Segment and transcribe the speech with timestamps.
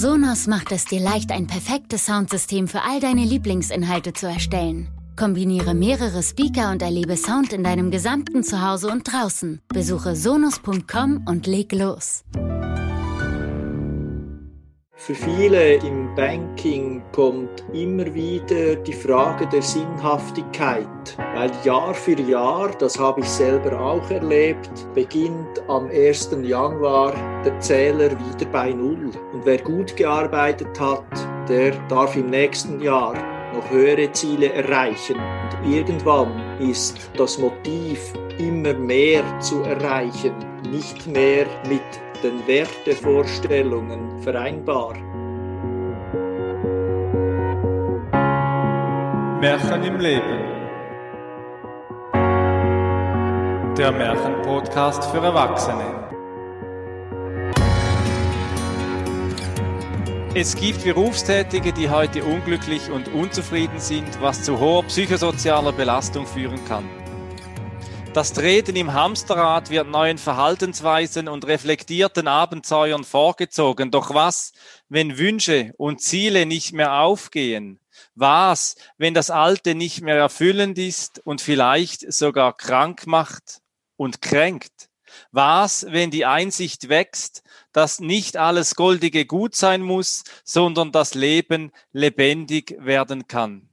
[0.00, 4.88] Sonos macht es dir leicht, ein perfektes Soundsystem für all deine Lieblingsinhalte zu erstellen.
[5.14, 9.60] Kombiniere mehrere Speaker und erlebe Sound in deinem gesamten Zuhause und draußen.
[9.68, 12.24] Besuche sonos.com und leg los.
[15.02, 22.70] Für viele im Banking kommt immer wieder die Frage der Sinnhaftigkeit, weil Jahr für Jahr,
[22.78, 26.36] das habe ich selber auch erlebt, beginnt am 1.
[26.42, 29.10] Januar der Zähler wieder bei Null.
[29.32, 31.06] Und wer gut gearbeitet hat,
[31.48, 33.14] der darf im nächsten Jahr
[33.54, 35.16] noch höhere Ziele erreichen.
[35.16, 40.34] Und irgendwann ist das Motiv, immer mehr zu erreichen,
[40.70, 41.80] nicht mehr mit
[42.22, 44.94] den Wertevorstellungen vereinbar.
[49.40, 50.50] Märchen im Leben.
[53.78, 56.10] Der Märchenpodcast für Erwachsene.
[60.34, 66.64] Es gibt Berufstätige, die heute unglücklich und unzufrieden sind, was zu hoher psychosozialer Belastung führen
[66.66, 66.99] kann.
[68.12, 73.92] Das Treten im Hamsterrad wird neuen Verhaltensweisen und reflektierten Abenteuern vorgezogen.
[73.92, 74.52] Doch was,
[74.88, 77.78] wenn Wünsche und Ziele nicht mehr aufgehen?
[78.16, 83.60] Was, wenn das Alte nicht mehr erfüllend ist und vielleicht sogar krank macht
[83.96, 84.88] und kränkt?
[85.30, 91.70] Was, wenn die Einsicht wächst, dass nicht alles Goldige gut sein muss, sondern das Leben
[91.92, 93.69] lebendig werden kann?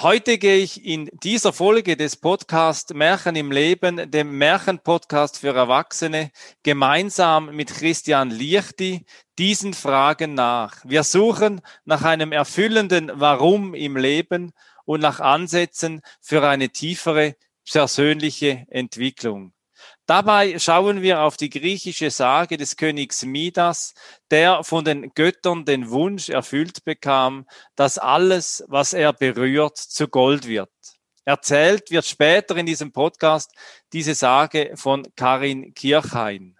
[0.00, 6.32] Heute gehe ich in dieser Folge des Podcasts Märchen im Leben, dem Märchenpodcast für Erwachsene,
[6.62, 9.06] gemeinsam mit Christian Liechti
[9.38, 10.84] diesen Fragen nach.
[10.84, 14.52] Wir suchen nach einem erfüllenden Warum im Leben
[14.84, 19.55] und nach Ansätzen für eine tiefere persönliche Entwicklung.
[20.06, 23.92] Dabei schauen wir auf die griechische Sage des Königs Midas,
[24.30, 30.46] der von den Göttern den Wunsch erfüllt bekam, dass alles, was er berührt, zu Gold
[30.46, 30.70] wird.
[31.24, 33.50] Erzählt wird später in diesem Podcast
[33.92, 36.56] diese Sage von Karin Kirchhain.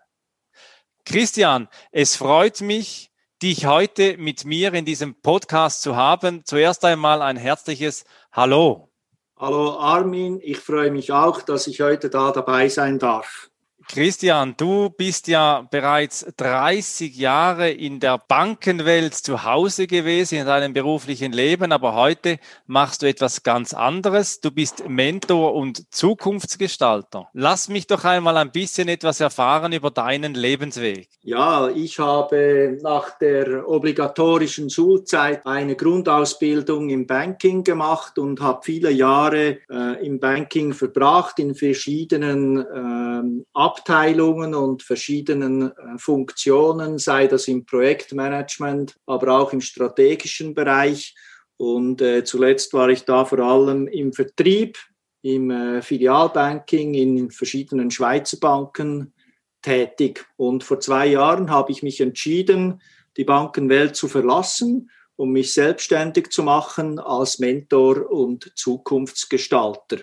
[1.05, 6.45] Christian, es freut mich, dich heute mit mir in diesem Podcast zu haben.
[6.45, 8.91] Zuerst einmal ein herzliches Hallo.
[9.39, 13.51] Hallo Armin, ich freue mich auch, dass ich heute da dabei sein darf.
[13.89, 20.73] Christian, du bist ja bereits 30 Jahre in der Bankenwelt zu Hause gewesen in deinem
[20.73, 24.41] beruflichen Leben, aber heute machst du etwas ganz anderes.
[24.41, 27.29] Du bist Mentor und Zukunftsgestalter.
[27.33, 31.09] Lass mich doch einmal ein bisschen etwas erfahren über deinen Lebensweg.
[31.23, 38.91] Ja, ich habe nach der obligatorischen Schulzeit eine Grundausbildung im Banking gemacht und habe viele
[38.91, 43.45] Jahre äh, im Banking verbracht in verschiedenen äh,
[43.77, 51.15] Abteilungen und verschiedenen äh, Funktionen, sei das im Projektmanagement, aber auch im strategischen Bereich.
[51.59, 54.79] Und äh, zuletzt war ich da vor allem im Vertrieb,
[55.23, 59.13] im äh, Filialbanking in verschiedenen Schweizer Banken
[59.61, 60.25] tätig.
[60.37, 62.81] Und vor zwei Jahren habe ich mich entschieden,
[63.17, 69.99] die Bankenwelt zu verlassen, um mich selbstständig zu machen als Mentor und Zukunftsgestalter.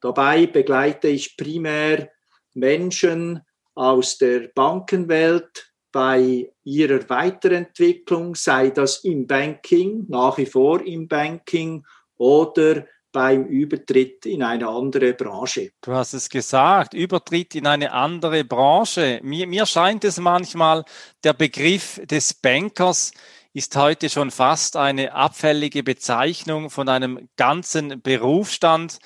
[0.00, 2.10] Dabei begleite ich primär
[2.56, 3.40] Menschen
[3.74, 11.84] aus der Bankenwelt bei ihrer Weiterentwicklung, sei das im Banking, nach wie vor im Banking
[12.16, 15.70] oder beim Übertritt in eine andere Branche.
[15.80, 19.20] Du hast es gesagt, Übertritt in eine andere Branche.
[19.22, 20.84] Mir, mir scheint es manchmal,
[21.24, 23.12] der Begriff des Bankers
[23.54, 28.98] ist heute schon fast eine abfällige Bezeichnung von einem ganzen Berufsstand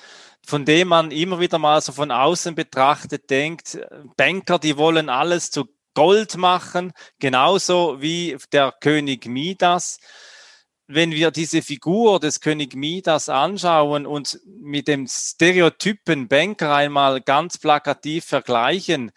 [0.45, 3.79] von dem man immer wieder mal so von außen betrachtet denkt,
[4.17, 9.99] Banker, die wollen alles zu Gold machen, genauso wie der König Midas.
[10.87, 17.57] Wenn wir diese Figur des König Midas anschauen und mit dem Stereotypen Banker einmal ganz
[17.57, 19.11] plakativ vergleichen,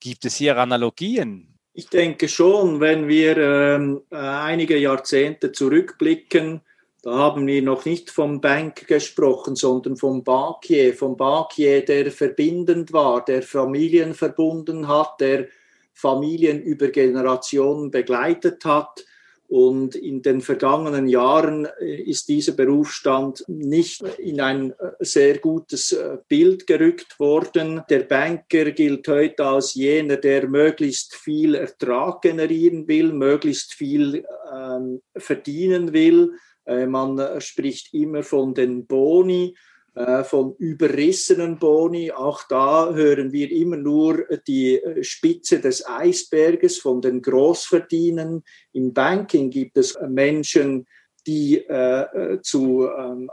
[0.00, 1.58] gibt es hier Analogien?
[1.72, 6.60] Ich denke schon, wenn wir ähm, äh, einige Jahrzehnte zurückblicken,
[7.04, 12.94] da haben wir noch nicht vom Bank gesprochen, sondern vom Bankier, vom Bankier, der verbindend
[12.94, 15.48] war, der Familien verbunden hat, der
[15.92, 19.04] Familien über Generationen begleitet hat.
[19.48, 25.92] Und in den vergangenen Jahren äh, ist dieser Berufsstand nicht in ein äh, sehr gutes
[25.92, 27.82] äh, Bild gerückt worden.
[27.90, 35.02] Der Banker gilt heute als jener, der möglichst viel Ertrag generieren will, möglichst viel ähm,
[35.14, 36.32] verdienen will,
[36.66, 39.54] man spricht immer von den Boni
[39.94, 42.10] äh, von überrissenen Boni.
[42.10, 48.42] Auch da hören wir immer nur die Spitze des Eisberges von den Großverdienern.
[48.72, 50.86] Im Banking gibt es Menschen,
[51.26, 53.30] die äh, zu ähm,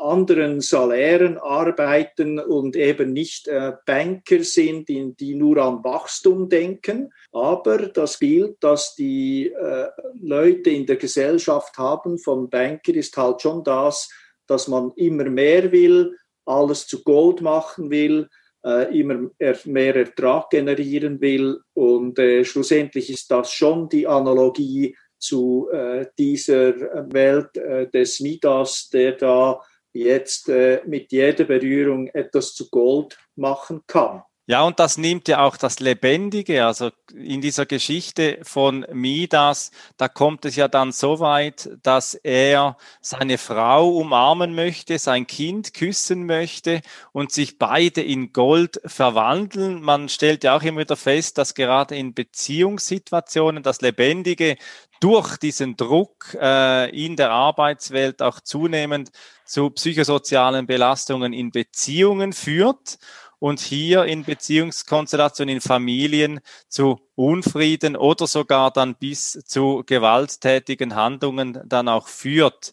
[0.00, 7.12] anderen Salären arbeiten und eben nicht äh, Banker sind, die, die, nur an Wachstum denken.
[7.32, 9.88] Aber das Bild, das die äh,
[10.20, 14.08] Leute in der Gesellschaft haben vom Banker, ist halt schon das,
[14.46, 16.16] dass man immer mehr will,
[16.46, 18.28] alles zu Gold machen will,
[18.64, 19.30] äh, immer
[19.64, 21.60] mehr Ertrag generieren will.
[21.74, 26.74] Und äh, schlussendlich ist das schon die Analogie zu äh, dieser
[27.12, 29.60] Welt äh, des Midas, der da
[29.92, 34.22] jetzt äh, mit jeder Berührung etwas zu Gold machen kann.
[34.50, 40.08] Ja, und das nimmt ja auch das Lebendige, also in dieser Geschichte von Midas, da
[40.08, 46.24] kommt es ja dann so weit, dass er seine Frau umarmen möchte, sein Kind küssen
[46.24, 46.80] möchte
[47.12, 49.82] und sich beide in Gold verwandeln.
[49.82, 54.56] Man stellt ja auch immer wieder fest, dass gerade in Beziehungssituationen das Lebendige
[55.00, 59.10] durch diesen Druck äh, in der Arbeitswelt auch zunehmend
[59.44, 62.98] zu psychosozialen Belastungen in Beziehungen führt
[63.38, 71.60] und hier in Beziehungskonstellationen, in Familien zu Unfrieden oder sogar dann bis zu gewalttätigen Handlungen
[71.66, 72.72] dann auch führt.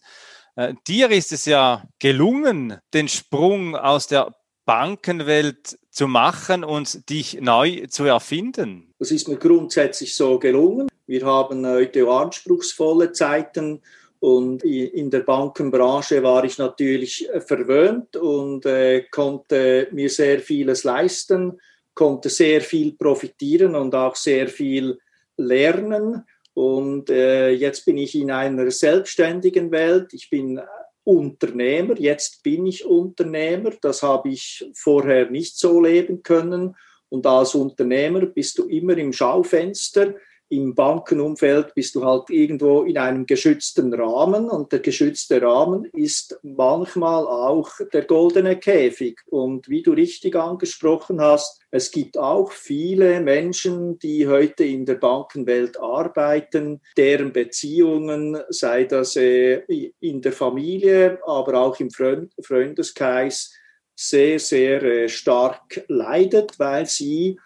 [0.56, 4.34] Äh, dir ist es ja gelungen, den Sprung aus der
[4.64, 8.92] Bankenwelt zu machen und dich neu zu erfinden.
[8.98, 10.88] Das ist mir grundsätzlich so gelungen.
[11.06, 13.82] Wir haben heute anspruchsvolle Zeiten
[14.20, 20.84] und in der Bankenbranche war ich natürlich äh, verwöhnt und äh, konnte mir sehr vieles
[20.84, 21.60] leisten,
[21.94, 24.98] konnte sehr viel profitieren und auch sehr viel
[25.36, 26.24] lernen.
[26.54, 30.14] Und äh, jetzt bin ich in einer selbstständigen Welt.
[30.14, 30.60] Ich bin
[31.04, 33.70] Unternehmer, jetzt bin ich Unternehmer.
[33.80, 36.74] Das habe ich vorher nicht so leben können.
[37.08, 40.14] Und als Unternehmer bist du immer im Schaufenster
[40.48, 46.38] im Bankenumfeld bist du halt irgendwo in einem geschützten Rahmen und der geschützte Rahmen ist
[46.42, 49.20] manchmal auch der goldene Käfig.
[49.26, 54.94] Und wie du richtig angesprochen hast, es gibt auch viele Menschen, die heute in der
[54.94, 59.62] Bankenwelt arbeiten, deren Beziehungen, sei das äh,
[60.00, 63.52] in der Familie, aber auch im Freundeskreis,
[63.96, 67.38] sehr, sehr äh, stark leidet, weil sie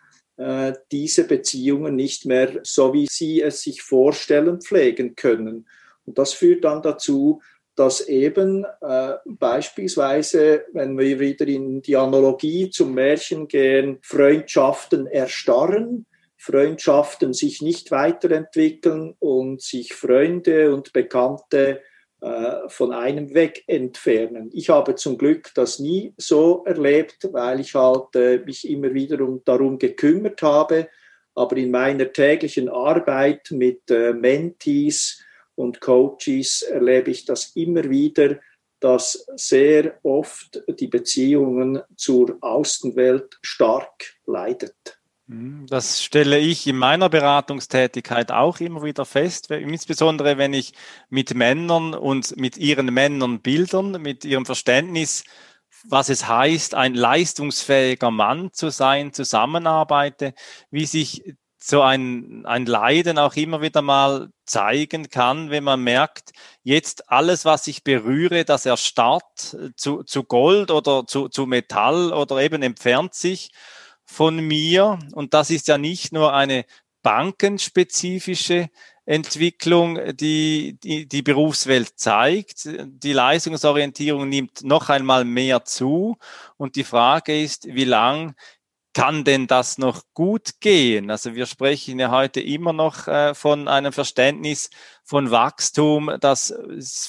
[0.91, 5.67] diese Beziehungen nicht mehr so, wie sie es sich vorstellen, pflegen können.
[6.07, 7.43] Und das führt dann dazu,
[7.77, 16.07] dass eben äh, beispielsweise, wenn wir wieder in die Analogie zum Märchen gehen, Freundschaften erstarren,
[16.37, 21.90] Freundschaften sich nicht weiterentwickeln und sich Freunde und Bekannte äh,
[22.69, 24.51] von einem weg entfernen.
[24.53, 29.21] Ich habe zum Glück das nie so erlebt, weil ich halt äh, mich immer wieder
[29.23, 30.89] um, darum gekümmert habe.
[31.35, 35.23] Aber in meiner täglichen Arbeit mit äh, Mentees
[35.55, 38.39] und Coaches erlebe ich das immer wieder,
[38.81, 45.00] dass sehr oft die Beziehungen zur Außenwelt stark leidet.
[45.31, 50.73] Mhm, das stelle ich in meiner Beratungstätigkeit auch immer wieder fest, insbesondere wenn ich
[51.09, 55.23] mit Männern und mit ihren Männern Bildern, mit ihrem Verständnis,
[55.85, 60.35] was es heißt, ein leistungsfähiger Mann zu sein, zusammenarbeite,
[60.73, 61.23] wie sich
[61.59, 66.33] so ein, ein Leiden auch immer wieder mal zeigen kann, wenn man merkt,
[66.65, 72.39] jetzt alles, was ich berühre, das erstarrt zu, zu Gold oder zu, zu Metall oder
[72.39, 73.53] eben entfernt sich
[74.11, 74.99] von mir.
[75.13, 76.65] Und das ist ja nicht nur eine
[77.03, 78.69] bankenspezifische
[79.07, 82.69] Entwicklung, die, die die Berufswelt zeigt.
[82.87, 86.17] Die Leistungsorientierung nimmt noch einmal mehr zu.
[86.57, 88.35] Und die Frage ist, wie lang
[88.93, 91.11] kann denn das noch gut gehen?
[91.11, 94.71] Also wir sprechen ja heute immer noch äh, von einem Verständnis
[95.05, 96.55] von Wachstum, das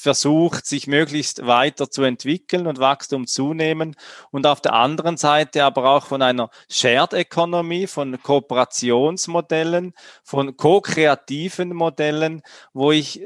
[0.01, 3.95] versucht, sich möglichst weiter zu entwickeln und Wachstum zunehmen.
[4.31, 11.75] Und auf der anderen Seite aber auch von einer Shared Economy, von Kooperationsmodellen, von ko-kreativen
[11.75, 12.41] Modellen,
[12.73, 13.21] wo ich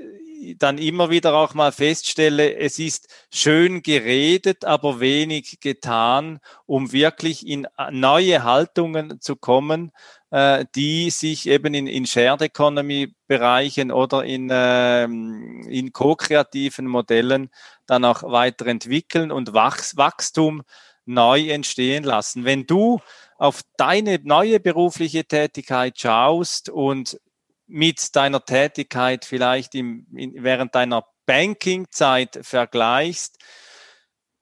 [0.58, 7.48] dann immer wieder auch mal feststelle, es ist schön geredet, aber wenig getan, um wirklich
[7.48, 9.92] in neue Haltungen zu kommen,
[10.32, 17.50] äh, die sich eben in, in Shared Economy Bereichen oder in, ähm, in ko-kreativen Modellen
[17.86, 20.64] dann auch weiterentwickeln und Wachs Wachstum
[21.06, 22.46] neu entstehen lassen.
[22.46, 23.00] Wenn du
[23.38, 27.20] auf deine neue berufliche Tätigkeit schaust und
[27.68, 33.38] mit deiner Tätigkeit vielleicht im, in, während deiner Banking-Zeit vergleichst,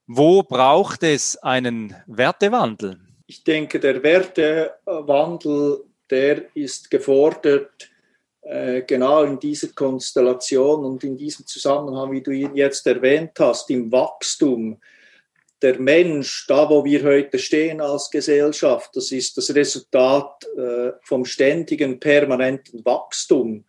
[0.05, 2.99] Wo braucht es einen Wertewandel?
[3.25, 7.89] Ich denke, der Wertewandel, der ist gefordert
[8.41, 13.69] äh, genau in dieser Konstellation und in diesem Zusammenhang, wie du ihn jetzt erwähnt hast,
[13.69, 14.81] im Wachstum.
[15.63, 21.25] Der Mensch, da wo wir heute stehen als Gesellschaft, das ist das Resultat äh, vom
[21.25, 23.65] ständigen, permanenten Wachstum.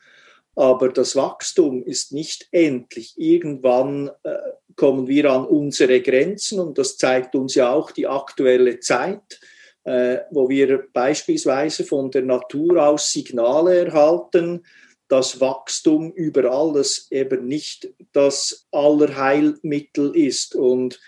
[0.56, 3.14] Aber das Wachstum ist nicht endlich.
[3.16, 4.34] Irgendwann äh,
[4.76, 9.40] kommen wir an unsere Grenzen und das zeigt uns ja auch die aktuelle Zeit
[9.84, 14.64] äh, wo wir beispielsweise von der Natur aus Signale erhalten,
[15.08, 20.54] dass Wachstum über alles eben nicht das Allerheilmittel ist.
[20.54, 20.98] Und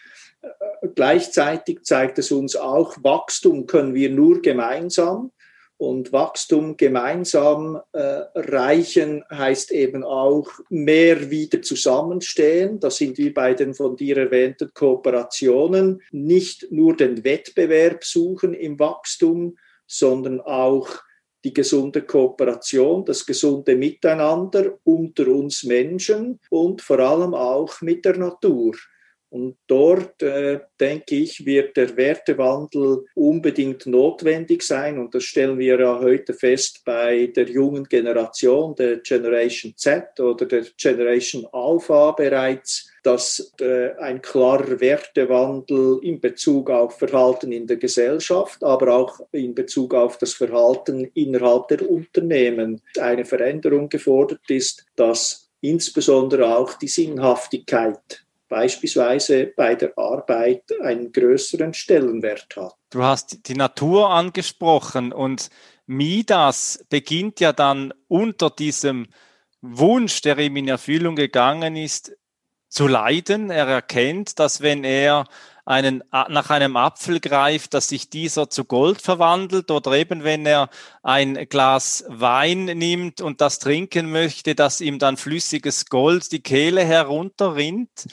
[0.94, 5.32] gleichzeitig zeigt es uns auch, Wachstum können wir nur gemeinsam
[5.78, 12.80] und Wachstum gemeinsam äh, reichen heißt eben auch mehr wieder zusammenstehen.
[12.80, 16.00] Das sind wie bei den von dir erwähnten Kooperationen.
[16.12, 20.88] Nicht nur den Wettbewerb suchen im Wachstum, sondern auch
[21.44, 28.16] die gesunde Kooperation, das gesunde Miteinander unter uns Menschen und vor allem auch mit der
[28.16, 28.74] Natur.
[29.36, 34.98] Und dort, äh, denke ich, wird der Wertewandel unbedingt notwendig sein.
[34.98, 40.46] Und das stellen wir ja heute fest bei der jungen Generation, der Generation Z oder
[40.46, 47.76] der Generation Alpha bereits, dass äh, ein klarer Wertewandel in Bezug auf Verhalten in der
[47.76, 54.86] Gesellschaft, aber auch in Bezug auf das Verhalten innerhalb der Unternehmen eine Veränderung gefordert ist,
[54.96, 62.74] dass insbesondere auch die Sinnhaftigkeit beispielsweise bei der Arbeit einen größeren Stellenwert hat.
[62.90, 65.50] Du hast die Natur angesprochen und
[65.86, 69.06] Midas beginnt ja dann unter diesem
[69.60, 72.16] Wunsch, der ihm in Erfüllung gegangen ist,
[72.68, 73.50] zu leiden.
[73.50, 75.26] Er erkennt, dass wenn er
[75.64, 80.70] einen, nach einem Apfel greift, dass sich dieser zu Gold verwandelt oder eben wenn er
[81.02, 86.84] ein Glas Wein nimmt und das trinken möchte, dass ihm dann flüssiges Gold die Kehle
[86.84, 88.06] herunterrinnt.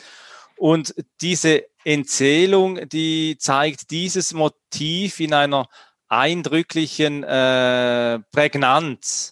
[0.63, 5.67] Und diese Erzählung, die zeigt dieses Motiv in einer
[6.08, 9.32] eindrücklichen äh, Prägnanz.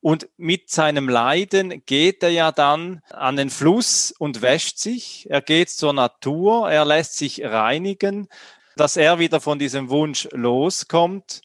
[0.00, 5.26] Und mit seinem Leiden geht er ja dann an den Fluss und wäscht sich.
[5.28, 8.28] Er geht zur Natur, er lässt sich reinigen,
[8.76, 11.40] dass er wieder von diesem Wunsch loskommt.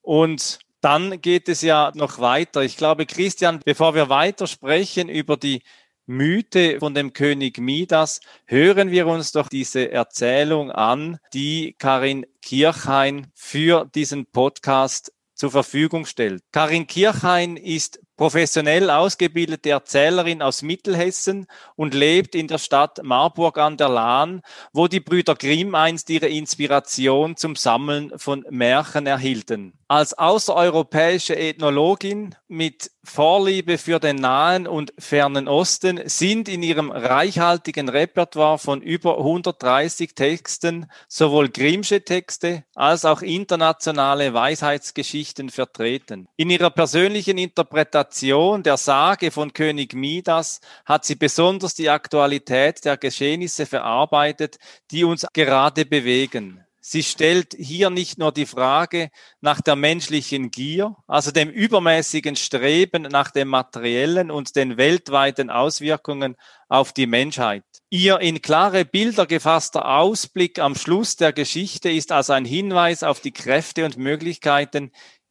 [0.00, 2.62] Und dann geht es ja noch weiter.
[2.62, 5.64] Ich glaube, Christian, bevor wir weiter sprechen über die
[6.10, 13.28] Mythe von dem König Midas, hören wir uns doch diese Erzählung an, die Karin Kirchhain
[13.32, 16.42] für diesen Podcast zur Verfügung stellt.
[16.50, 23.78] Karin Kirchhain ist professionell ausgebildete Erzählerin aus Mittelhessen und lebt in der Stadt Marburg an
[23.78, 24.42] der Lahn,
[24.74, 29.72] wo die Brüder Grimm einst ihre Inspiration zum Sammeln von Märchen erhielten.
[29.88, 37.88] Als außereuropäische Ethnologin mit Vorliebe für den Nahen und Fernen Osten sind in ihrem reichhaltigen
[37.88, 46.28] Repertoire von über 130 Texten sowohl Grimmsche Texte als auch internationale Weisheitsgeschichten vertreten.
[46.36, 52.96] In ihrer persönlichen Interpretation der Sage von König Midas hat sie besonders die Aktualität der
[52.96, 54.58] Geschehnisse verarbeitet,
[54.90, 56.64] die uns gerade bewegen.
[56.82, 59.10] Sie stellt hier nicht nur die Frage
[59.42, 66.36] nach der menschlichen Gier, also dem übermäßigen Streben nach dem Materiellen und den weltweiten Auswirkungen
[66.68, 67.64] auf die Menschheit.
[67.90, 73.20] Ihr in klare Bilder gefasster Ausblick am Schluss der Geschichte ist als ein Hinweis auf
[73.20, 74.90] die Kräfte und Möglichkeiten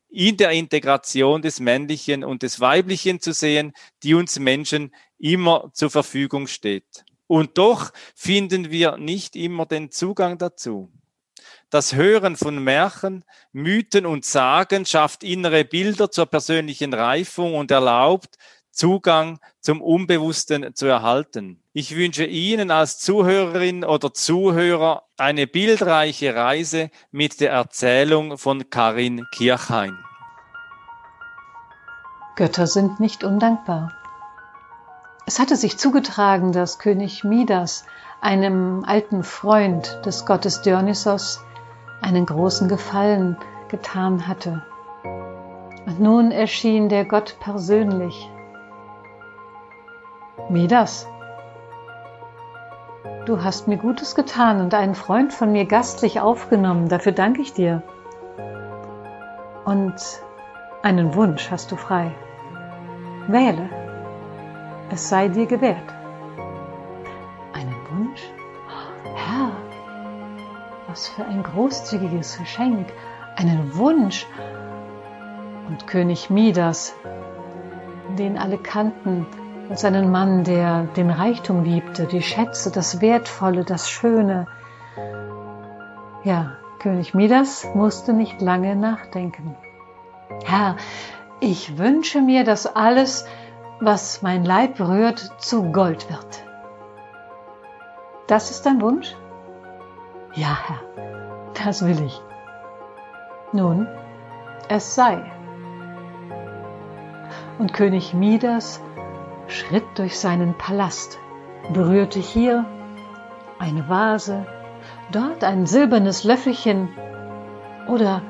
[0.10, 3.74] in der Integration des Männlichen und des Weiblichen zu sehen,
[4.04, 7.06] die uns Menschen immer zur Verfügung steht.
[7.28, 10.92] Und doch finden wir nicht immer den Zugang dazu.
[11.70, 18.38] Das Hören von Märchen, Mythen und Sagen schafft innere Bilder zur persönlichen Reifung und erlaubt,
[18.72, 21.62] Zugang zum Unbewussten zu erhalten.
[21.82, 29.26] Ich wünsche Ihnen als Zuhörerin oder Zuhörer eine bildreiche Reise mit der Erzählung von Karin
[29.32, 29.98] Kirchhain.
[32.36, 33.94] Götter sind nicht undankbar.
[35.26, 37.86] Es hatte sich zugetragen, dass König Midas
[38.20, 41.40] einem alten Freund des Gottes Dionysos
[42.02, 43.38] einen großen Gefallen
[43.70, 44.66] getan hatte.
[45.86, 48.30] Und nun erschien der Gott persönlich.
[50.50, 51.08] Midas,
[53.26, 57.54] du hast mir Gutes getan und einen Freund von mir gastlich aufgenommen, dafür danke ich
[57.54, 57.84] dir.
[59.66, 59.96] Und
[60.82, 62.12] einen Wunsch hast du frei.
[63.28, 63.70] Wähle,
[64.90, 65.94] es sei dir gewährt.
[67.54, 68.22] Einen Wunsch?
[69.16, 69.52] Herr,
[70.88, 72.88] Was für ein großzügiges Geschenk,
[73.36, 74.26] einen Wunsch.
[75.68, 76.96] Und König Midas,
[78.18, 79.28] den alle kannten,
[79.70, 84.48] als einen Mann, der den Reichtum liebte, die Schätze, das Wertvolle, das Schöne.
[86.24, 89.56] Ja, König Midas musste nicht lange nachdenken.
[90.44, 90.76] Herr,
[91.40, 93.26] ich wünsche mir, dass alles,
[93.80, 96.44] was mein Leib berührt, zu Gold wird.
[98.28, 99.16] Das ist dein Wunsch?
[100.34, 102.22] Ja, Herr, das will ich.
[103.52, 103.88] Nun,
[104.68, 105.24] es sei.
[107.58, 108.82] Und König Midas
[109.50, 111.20] schritt durch seinen Palast,
[111.74, 112.66] berührte hier
[113.58, 114.46] eine Vase,
[115.12, 116.90] dort ein silbernes Löffelchen
[117.88, 118.22] oder,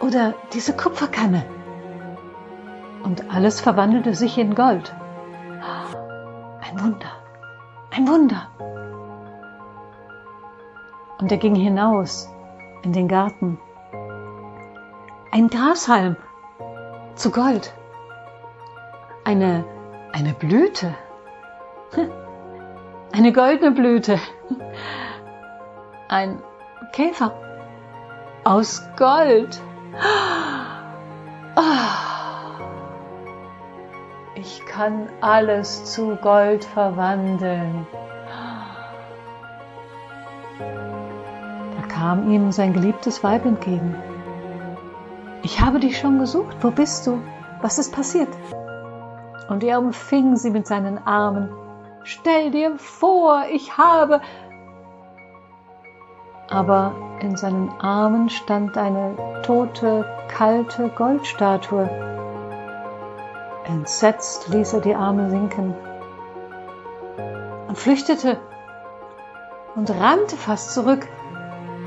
[0.00, 1.44] oder diese Kupferkanne.
[3.02, 4.94] Und alles verwandelte sich in Gold.
[6.60, 7.12] Ein Wunder,
[7.90, 8.48] ein Wunder.
[11.18, 12.28] Und er ging hinaus
[12.82, 13.58] in den Garten.
[15.30, 16.16] Ein Grashalm
[17.14, 17.72] zu Gold.
[19.24, 19.64] Eine,
[20.12, 20.94] eine Blüte.
[23.12, 24.18] Eine goldene Blüte.
[26.08, 26.42] Ein
[26.92, 27.32] Käfer
[28.44, 29.60] aus Gold.
[34.34, 37.86] Ich kann alles zu Gold verwandeln.
[42.02, 43.94] kam ihm sein geliebtes Weib entgegen.
[45.44, 47.22] Ich habe dich schon gesucht, wo bist du?
[47.60, 48.28] Was ist passiert?
[49.48, 51.50] Und er umfing sie mit seinen Armen.
[52.04, 54.20] Stell dir vor, ich habe.
[56.48, 61.88] Aber in seinen Armen stand eine tote, kalte Goldstatue.
[63.64, 65.74] Entsetzt ließ er die Arme sinken
[67.68, 68.38] und flüchtete
[69.76, 71.06] und rannte fast zurück.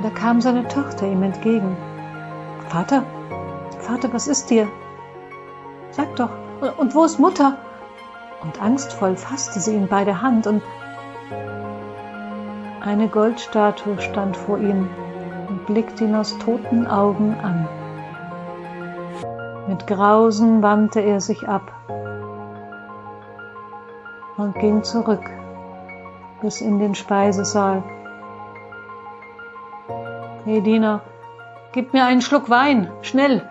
[0.01, 1.77] Da kam seine Tochter ihm entgegen.
[2.69, 3.03] Vater,
[3.79, 4.67] Vater, was ist dir?
[5.91, 6.31] Sag doch,
[6.77, 7.57] und wo ist Mutter?
[8.41, 10.61] Und angstvoll fasste sie ihn bei der Hand und
[12.81, 14.87] eine Goldstatue stand vor ihm
[15.49, 17.67] und blickte ihn aus toten Augen an.
[19.67, 21.71] Mit Grausen wandte er sich ab
[24.37, 25.23] und ging zurück
[26.41, 27.81] bis in den Speisesaal.
[30.43, 31.01] Hey Diener,
[31.71, 33.49] gib mir einen Schluck Wein, schnell!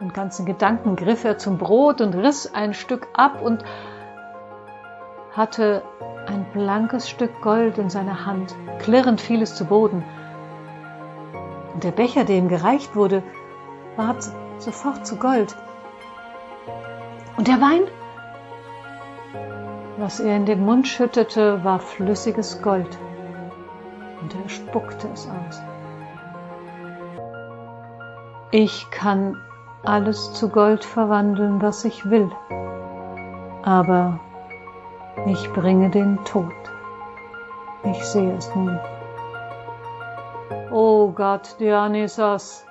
[0.00, 3.62] Und ganz in Gedanken griff er zum Brot und riss ein Stück ab und
[5.32, 5.82] hatte
[6.26, 8.54] ein blankes Stück Gold in seiner Hand.
[8.78, 10.02] Klirrend fiel es zu Boden.
[11.74, 13.22] Und der Becher, der ihm gereicht wurde,
[13.96, 14.24] ward
[14.58, 15.54] sofort zu Gold.
[17.36, 17.82] Und der Wein?
[19.98, 22.98] Was er in den Mund schüttete, war flüssiges Gold.
[24.22, 25.60] Und er spuckte es aus.
[28.50, 29.36] Ich kann
[29.84, 32.30] alles zu Gold verwandeln, was ich will,
[33.62, 34.20] aber
[35.26, 36.52] ich bringe den Tod.
[37.84, 38.78] Ich sehe es nun.
[40.70, 42.64] O oh Gott, Dionysos,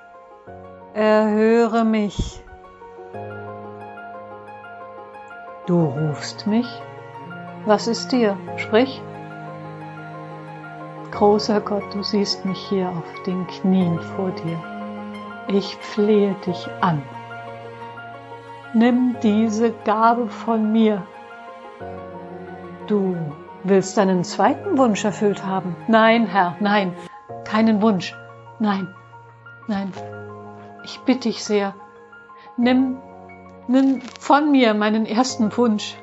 [0.94, 2.42] erhöre mich.
[5.66, 6.66] Du rufst mich?
[7.66, 8.36] Was ist dir?
[8.56, 9.02] Sprich.
[11.10, 14.69] Großer Gott, du siehst mich hier auf den Knien vor dir
[15.48, 17.02] ich flehe dich an.
[18.72, 21.02] Nimm diese Gabe von mir.
[22.86, 23.16] Du
[23.64, 25.76] willst deinen zweiten Wunsch erfüllt haben.
[25.88, 26.94] Nein, Herr, nein,
[27.44, 28.14] keinen Wunsch.
[28.58, 28.94] Nein,
[29.66, 29.92] nein,
[30.84, 31.74] ich bitte dich sehr.
[32.56, 32.98] Nimm,
[33.66, 35.96] nimm von mir meinen ersten Wunsch.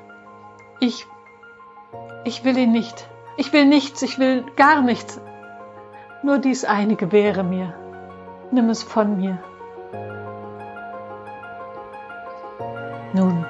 [0.80, 1.06] Ich,
[2.26, 3.08] ich will ihn nicht.
[3.38, 5.22] Ich will nichts, ich will gar nichts.
[6.24, 7.74] Nur dies eine gewähre mir
[8.52, 9.38] nimm es von mir.
[13.14, 13.46] Nun,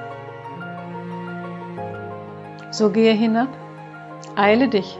[2.70, 3.48] so gehe hinab,
[4.36, 4.98] eile dich.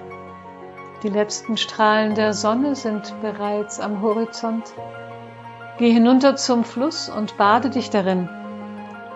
[1.02, 4.64] Die letzten Strahlen der Sonne sind bereits am Horizont.
[5.78, 8.28] Geh hinunter zum Fluss und bade dich darin.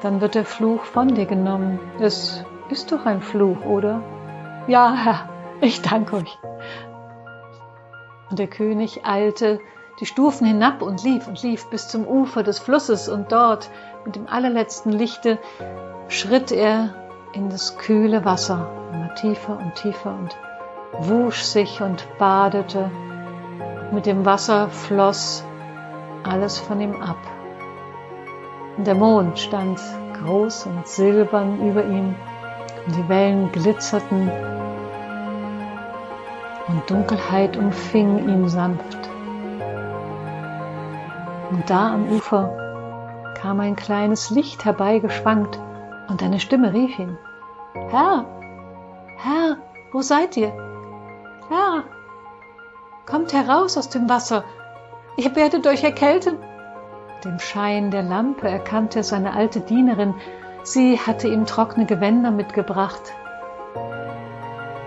[0.01, 1.81] Dann wird der Fluch von dir genommen.
[1.99, 4.01] Es ist doch ein Fluch, oder?
[4.69, 5.29] Ja, Herr,
[5.61, 6.39] ich danke euch.
[8.31, 9.59] Und der König eilte
[10.03, 13.71] die Stufen hinab und lief und lief bis zum Ufer des Flusses und dort
[14.05, 15.39] mit dem allerletzten Lichte
[16.09, 16.93] schritt er
[17.35, 20.37] in das kühle Wasser, immer tiefer und tiefer und
[21.09, 22.91] wusch sich und badete.
[23.93, 25.45] Mit dem Wasser floss
[26.25, 27.19] alles von ihm ab.
[28.77, 29.79] Und der Mond stand
[30.21, 32.17] groß und silbern über ihm
[32.89, 34.29] und die Wellen glitzerten
[36.67, 39.12] und Dunkelheit umfing ihn sanft.
[41.53, 45.61] Und da am Ufer kam ein kleines Licht herbeigeschwankt
[46.09, 47.19] und eine Stimme rief ihn.
[47.91, 48.25] Herr,
[49.19, 49.59] Herr,
[49.93, 50.51] wo seid ihr?
[51.51, 51.85] Herr,
[53.05, 54.45] kommt heraus aus dem Wasser,
[55.19, 56.39] ihr werdet euch erkälten.
[57.23, 60.15] Dem Schein der Lampe erkannte er seine alte Dienerin,
[60.63, 63.13] sie hatte ihm trockene Gewänder mitgebracht.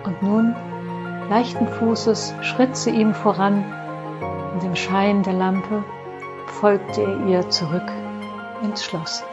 [0.03, 0.55] Und nun,
[1.29, 3.63] leichten Fußes, schritt sie ihm voran,
[4.55, 5.83] in dem Schein der Lampe
[6.65, 7.91] folgte ihr zurück
[8.63, 9.23] ins Schloss.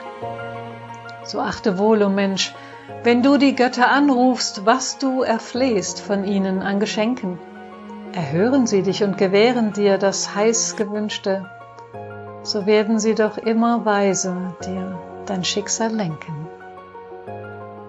[1.25, 2.55] So achte wohl, o oh Mensch,
[3.05, 7.39] wenn du die Götter anrufst, was du erflehst von ihnen an Geschenken.
[8.13, 11.49] Erhören sie dich und gewähren dir das heiß gewünschte,
[12.43, 16.47] so werden sie doch immer weise dir dein Schicksal lenken.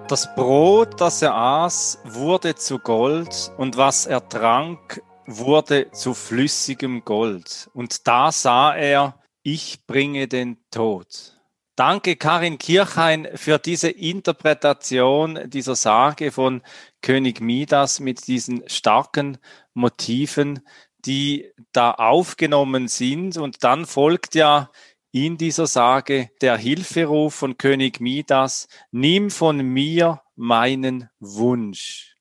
[0.08, 7.04] Das Brot, das er aß, wurde zu Gold, und was er trank, wurde zu flüssigem
[7.04, 7.70] Gold.
[7.74, 11.40] Und da sah er, ich bringe den Tod.
[11.76, 16.62] Danke, Karin Kirchhain, für diese Interpretation dieser Sage von
[17.02, 19.40] König Midas mit diesen starken
[19.74, 20.62] Motiven,
[21.06, 23.38] die da aufgenommen sind.
[23.38, 24.70] Und dann folgt ja
[25.12, 32.16] in dieser Sage der Hilferuf von König Midas, nimm von mir meinen Wunsch.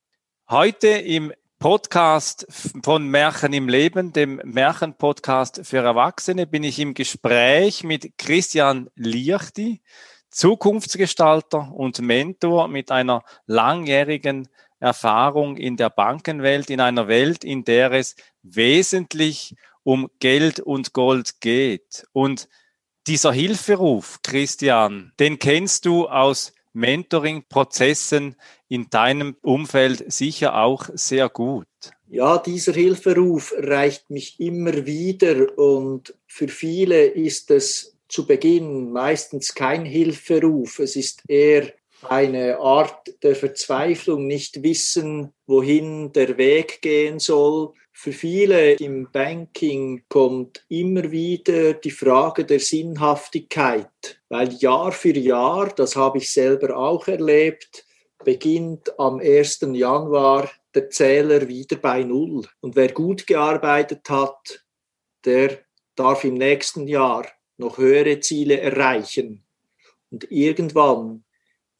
[0.48, 1.32] Heute im
[1.62, 2.44] Podcast
[2.83, 9.81] von Märchen im Leben, dem Märchenpodcast für Erwachsene, bin ich im Gespräch mit Christian Liechti,
[10.29, 14.48] Zukunftsgestalter und Mentor mit einer langjährigen
[14.81, 21.40] Erfahrung in der Bankenwelt, in einer Welt, in der es wesentlich um Geld und Gold
[21.40, 22.09] geht.
[22.12, 22.48] Und
[23.07, 28.37] dieser Hilferuf, Christian, den kennst du aus Mentoring-Prozessen
[28.68, 31.66] in deinem Umfeld sicher auch sehr gut.
[32.08, 39.54] Ja, dieser Hilferuf reicht mich immer wieder und für viele ist es zu Beginn meistens
[39.54, 40.78] kein Hilferuf.
[40.78, 41.72] Es ist eher
[42.04, 50.02] eine Art der Verzweiflung, nicht wissen, wohin der Weg gehen soll, für viele im Banking
[50.08, 56.76] kommt immer wieder die Frage der Sinnhaftigkeit, weil Jahr für Jahr, das habe ich selber
[56.76, 57.84] auch erlebt,
[58.24, 59.60] beginnt am 1.
[59.72, 62.46] Januar der Zähler wieder bei Null.
[62.60, 64.64] Und wer gut gearbeitet hat,
[65.24, 65.58] der
[65.94, 67.26] darf im nächsten Jahr
[67.58, 69.44] noch höhere Ziele erreichen.
[70.10, 71.24] Und irgendwann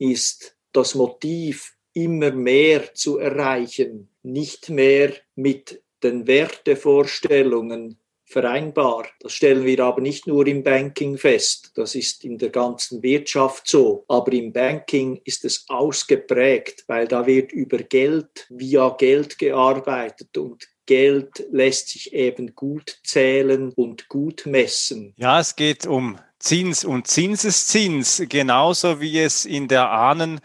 [0.03, 9.07] ist das Motiv, immer mehr zu erreichen, nicht mehr mit den Wertevorstellungen vereinbar.
[9.21, 13.69] Das stellen wir aber nicht nur im Banking fest, das ist in der ganzen Wirtschaft
[13.69, 14.05] so.
[14.09, 20.67] Aber im Banking ist es ausgeprägt, weil da wird über Geld via Geld gearbeitet und
[20.87, 25.15] Geld lässt sich eben gut zählen und gut messen.
[25.17, 30.41] Ja, es geht um Zins und Zinseszins, genauso wie es in der Ahnen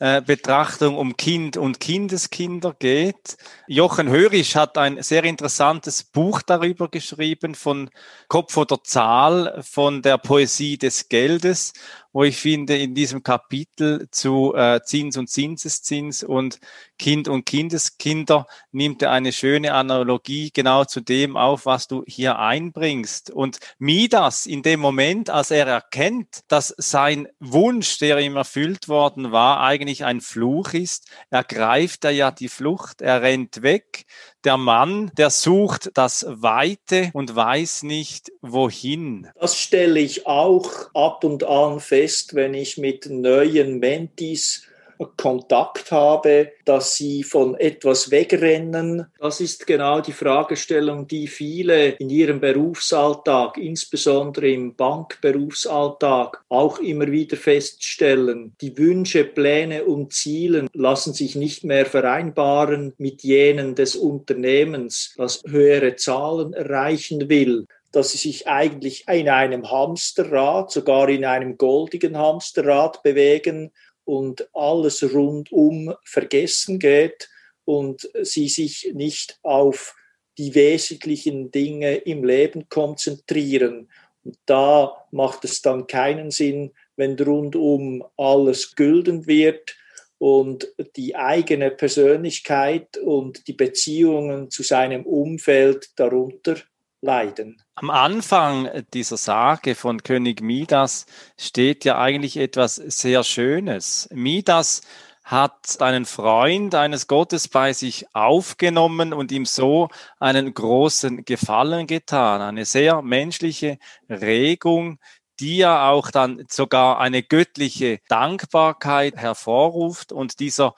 [0.00, 3.36] äh, Betrachtung um Kind und Kindeskinder geht.
[3.66, 7.90] Jochen Hörisch hat ein sehr interessantes Buch darüber geschrieben von
[8.28, 11.72] Kopf oder Zahl von der Poesie des Geldes
[12.12, 16.58] wo ich finde, in diesem Kapitel zu äh, Zins und Zinseszins und
[16.98, 22.38] Kind und Kindeskinder nimmt er eine schöne Analogie genau zu dem auf, was du hier
[22.38, 23.30] einbringst.
[23.30, 29.30] Und Midas in dem Moment, als er erkennt, dass sein Wunsch, der ihm erfüllt worden
[29.30, 34.06] war, eigentlich ein Fluch ist, ergreift er ja die Flucht, er rennt weg,
[34.44, 39.28] der Mann, der sucht das Weite und weiß nicht, wohin.
[39.38, 41.97] Das stelle ich auch ab und an fest,
[42.34, 44.68] wenn ich mit neuen Mentis
[45.16, 49.06] Kontakt habe, dass sie von etwas wegrennen.
[49.18, 57.10] Das ist genau die Fragestellung, die viele in ihrem Berufsalltag, insbesondere im Bankberufsalltag, auch immer
[57.10, 58.54] wieder feststellen.
[58.60, 65.42] Die Wünsche, Pläne und Zielen lassen sich nicht mehr vereinbaren mit jenen des Unternehmens, das
[65.46, 72.16] höhere Zahlen erreichen will dass sie sich eigentlich in einem Hamsterrad, sogar in einem goldigen
[72.16, 73.72] Hamsterrad bewegen
[74.04, 77.28] und alles rundum vergessen geht
[77.64, 79.94] und sie sich nicht auf
[80.38, 83.90] die wesentlichen Dinge im Leben konzentrieren.
[84.24, 89.76] Und da macht es dann keinen Sinn, wenn rundum alles gülden wird
[90.18, 96.56] und die eigene Persönlichkeit und die Beziehungen zu seinem Umfeld darunter
[97.00, 97.62] leiden.
[97.74, 101.06] Am Anfang dieser Sage von König Midas
[101.38, 104.08] steht ja eigentlich etwas sehr Schönes.
[104.12, 104.82] Midas
[105.22, 112.40] hat einen Freund eines Gottes bei sich aufgenommen und ihm so einen großen Gefallen getan.
[112.40, 114.98] Eine sehr menschliche Regung,
[115.38, 120.74] die ja auch dann sogar eine göttliche Dankbarkeit hervorruft und dieser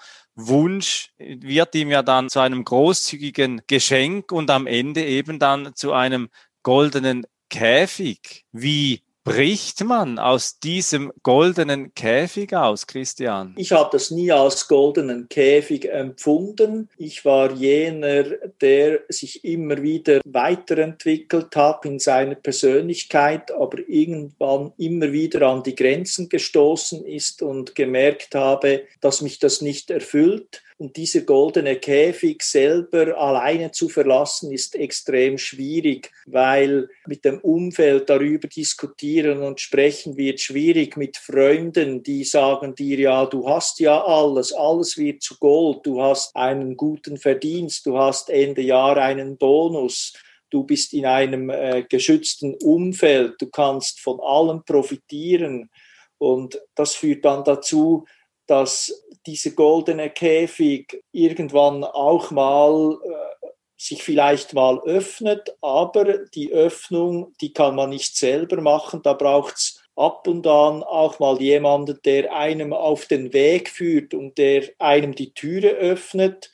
[0.48, 5.92] Wunsch wird ihm ja dann zu einem großzügigen Geschenk und am Ende eben dann zu
[5.92, 6.30] einem
[6.62, 8.44] goldenen Käfig.
[8.52, 13.54] Wie bricht man aus diesem goldenen Käfig aus, Christian?
[13.56, 16.88] Ich habe das nie als goldenen Käfig empfunden.
[16.96, 18.24] Ich war jener,
[18.60, 25.76] der sich immer wieder weiterentwickelt hat in seiner Persönlichkeit, aber irgendwann immer wieder an die
[25.76, 32.42] Grenzen gestoßen ist und gemerkt habe, dass mich das nicht erfüllt und dieser goldene Käfig
[32.42, 40.16] selber alleine zu verlassen, ist extrem schwierig, weil mit dem Umfeld darüber diskutieren und sprechen
[40.16, 45.36] wird schwierig mit Freunden, die sagen dir, ja, du hast ja alles, alles wird zu
[45.38, 50.14] Gold, du hast einen guten Verdienst, du hast Ende Jahr einen Bonus
[50.48, 55.70] du bist in einem äh, geschützten Umfeld, du kannst von allem profitieren.
[56.18, 58.04] Und das führt dann dazu,
[58.48, 58.92] dass
[59.26, 67.52] dieser goldene Käfig irgendwann auch mal äh, sich vielleicht mal öffnet, aber die Öffnung, die
[67.52, 72.34] kann man nicht selber machen, da braucht es ab und an auch mal jemanden, der
[72.34, 76.50] einem auf den Weg führt und der einem die Türe öffnet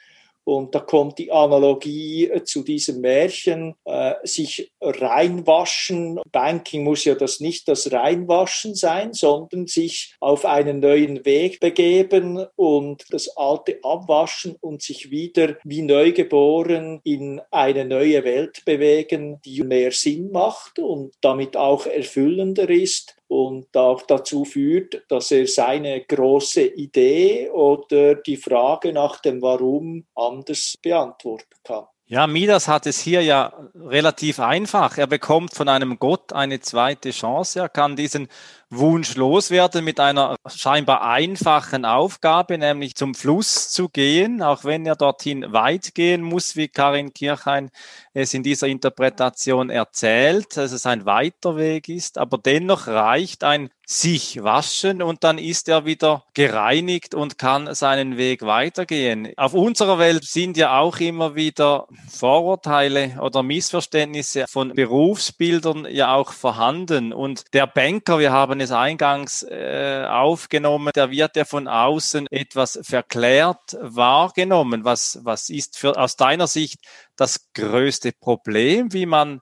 [0.46, 6.20] und da kommt die Analogie äh, zu diesem Märchen, äh, sich reinwaschen.
[6.30, 12.46] Banking muss ja das nicht das Reinwaschen sein, sondern sich auf einen neuen Weg begeben
[12.54, 19.64] und das Alte abwaschen und sich wieder wie neugeboren in eine neue Welt bewegen, die
[19.64, 26.02] mehr Sinn macht und damit auch erfüllender ist und auch dazu führt, dass er seine
[26.02, 31.86] große Idee oder die Frage nach dem Warum anders beantworten kann.
[32.08, 34.96] Ja, Midas hat es hier ja relativ einfach.
[34.96, 37.58] Er bekommt von einem Gott eine zweite Chance.
[37.58, 38.28] Er kann diesen
[38.70, 44.96] Wunsch loswerden mit einer scheinbar einfachen Aufgabe, nämlich zum Fluss zu gehen, auch wenn er
[44.96, 47.70] dorthin weit gehen muss, wie Karin Kirchhain
[48.12, 53.70] es in dieser Interpretation erzählt, dass es ein weiter Weg ist, aber dennoch reicht ein
[53.88, 59.32] sich waschen und dann ist er wieder gereinigt und kann seinen Weg weitergehen.
[59.36, 66.32] Auf unserer Welt sind ja auch immer wieder Vorurteile oder Missverständnisse von Berufsbildern ja auch
[66.32, 67.12] vorhanden.
[67.12, 72.78] Und der Banker, wir haben es eingangs äh, aufgenommen, der wird ja von außen etwas
[72.82, 74.84] verklärt wahrgenommen.
[74.84, 76.80] Was, was ist für, aus deiner Sicht
[77.16, 79.40] das größte Problem, wie man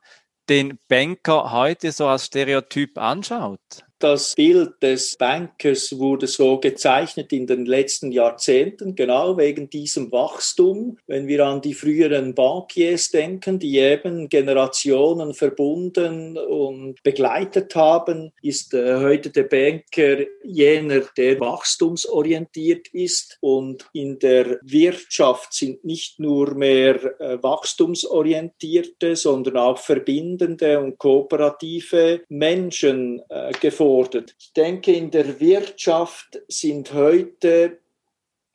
[0.49, 3.84] den Banker heute so als Stereotyp anschaut?
[4.01, 10.99] Das Bild des Bankers wurde so gezeichnet in den letzten Jahrzehnten, genau wegen diesem Wachstum.
[11.07, 18.75] Wenn wir an die früheren Bankiers denken, die eben Generationen verbunden und begleitet haben, ist
[18.75, 23.39] äh, heute der Banker jener, der wachstumsorientiert ist.
[23.41, 32.23] Und in der Wirtschaft sind nicht nur mehr äh, wachstumsorientierte, sondern auch verbindende und kooperative
[32.29, 34.35] Menschen äh, gefordert gefordert.
[34.39, 37.79] Ich denke, in der Wirtschaft sind heute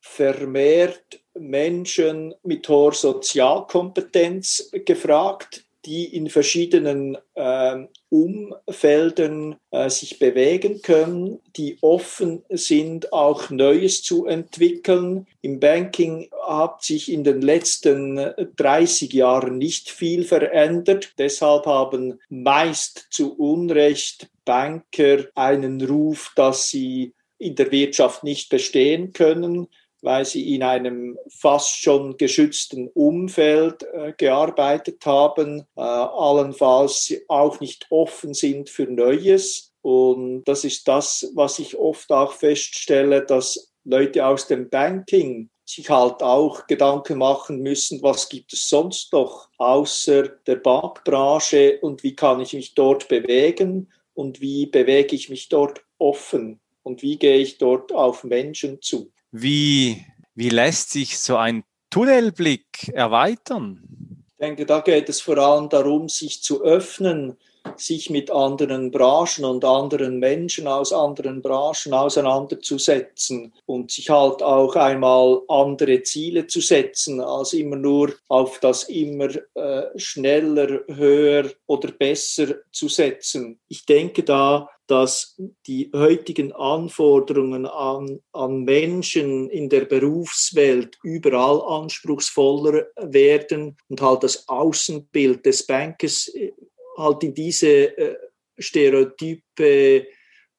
[0.01, 11.39] vermehrt Menschen mit hoher Sozialkompetenz gefragt, die in verschiedenen äh, Umfelden äh, sich bewegen können,
[11.55, 15.27] die offen sind, auch Neues zu entwickeln.
[15.41, 18.17] Im Banking hat sich in den letzten
[18.57, 21.13] 30 Jahren nicht viel verändert.
[21.17, 29.13] Deshalb haben meist zu Unrecht Banker einen Ruf, dass sie in der Wirtschaft nicht bestehen
[29.13, 29.67] können
[30.01, 37.87] weil sie in einem fast schon geschützten Umfeld äh, gearbeitet haben, äh, allenfalls auch nicht
[37.89, 39.73] offen sind für Neues.
[39.81, 45.89] Und das ist das, was ich oft auch feststelle, dass Leute aus dem Banking sich
[45.89, 52.15] halt auch Gedanken machen müssen, was gibt es sonst noch außer der Bankbranche und wie
[52.15, 57.37] kann ich mich dort bewegen und wie bewege ich mich dort offen und wie gehe
[57.37, 59.11] ich dort auf Menschen zu.
[59.31, 64.25] Wie, wie lässt sich so ein Tunnelblick erweitern?
[64.27, 67.37] Ich denke, da geht es vor allem darum, sich zu öffnen
[67.77, 74.75] sich mit anderen Branchen und anderen Menschen aus anderen Branchen auseinanderzusetzen und sich halt auch
[74.75, 81.91] einmal andere Ziele zu setzen, als immer nur auf das immer äh, schneller, höher oder
[81.91, 83.59] besser zu setzen.
[83.67, 92.87] Ich denke da, dass die heutigen Anforderungen an, an Menschen in der Berufswelt überall anspruchsvoller
[92.95, 96.53] werden und halt das Außenbild des Bankers äh,
[96.99, 98.15] halt in diese äh,
[98.57, 100.05] stereotype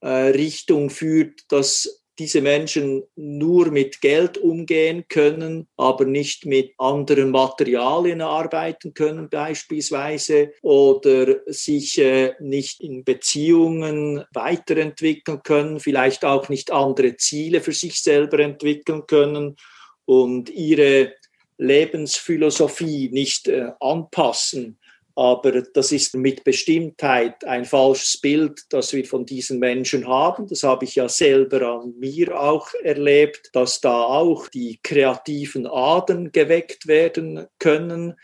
[0.00, 7.30] äh, Richtung führt, dass diese Menschen nur mit Geld umgehen können, aber nicht mit anderen
[7.30, 16.70] Materialien arbeiten können beispielsweise oder sich äh, nicht in Beziehungen weiterentwickeln können, vielleicht auch nicht
[16.70, 19.56] andere Ziele für sich selber entwickeln können
[20.04, 21.14] und ihre
[21.56, 24.79] Lebensphilosophie nicht äh, anpassen
[25.20, 30.46] aber das ist mit Bestimmtheit ein falsches Bild, das wir von diesen Menschen haben.
[30.46, 36.32] Das habe ich ja selber an mir auch erlebt, dass da auch die kreativen Adern
[36.32, 38.14] geweckt werden können,